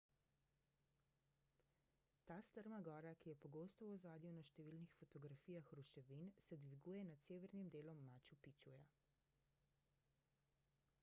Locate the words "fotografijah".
5.01-5.71